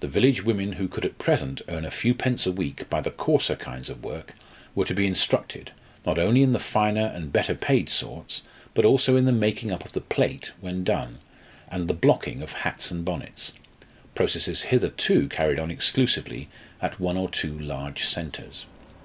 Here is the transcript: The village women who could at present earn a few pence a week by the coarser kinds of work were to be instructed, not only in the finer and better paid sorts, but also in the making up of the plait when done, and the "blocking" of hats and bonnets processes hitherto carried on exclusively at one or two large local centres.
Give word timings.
The 0.00 0.08
village 0.08 0.42
women 0.44 0.72
who 0.72 0.88
could 0.88 1.04
at 1.04 1.18
present 1.18 1.62
earn 1.68 1.84
a 1.84 1.90
few 1.92 2.14
pence 2.14 2.46
a 2.46 2.50
week 2.50 2.90
by 2.90 3.00
the 3.00 3.12
coarser 3.12 3.54
kinds 3.54 3.88
of 3.88 4.02
work 4.02 4.34
were 4.74 4.86
to 4.86 4.92
be 4.92 5.06
instructed, 5.06 5.70
not 6.04 6.18
only 6.18 6.42
in 6.42 6.52
the 6.52 6.58
finer 6.58 7.06
and 7.14 7.32
better 7.32 7.54
paid 7.54 7.88
sorts, 7.88 8.42
but 8.74 8.84
also 8.84 9.14
in 9.16 9.24
the 9.24 9.30
making 9.30 9.70
up 9.70 9.84
of 9.84 9.92
the 9.92 10.00
plait 10.00 10.50
when 10.60 10.82
done, 10.82 11.18
and 11.70 11.86
the 11.86 11.94
"blocking" 11.94 12.42
of 12.42 12.54
hats 12.54 12.90
and 12.90 13.04
bonnets 13.04 13.52
processes 14.16 14.62
hitherto 14.62 15.28
carried 15.28 15.60
on 15.60 15.70
exclusively 15.70 16.48
at 16.82 16.98
one 16.98 17.16
or 17.16 17.30
two 17.30 17.56
large 17.56 17.70
local 17.70 18.02
centres. 18.04 18.66